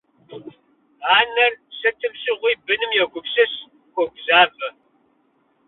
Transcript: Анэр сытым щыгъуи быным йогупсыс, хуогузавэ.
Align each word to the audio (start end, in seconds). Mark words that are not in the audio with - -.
Анэр 1.17 1.53
сытым 1.79 2.13
щыгъуи 2.21 2.53
быным 2.65 2.91
йогупсыс, 2.99 3.53
хуогузавэ. 3.93 4.67